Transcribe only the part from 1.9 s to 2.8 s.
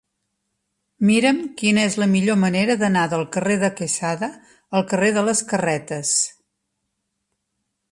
la millor manera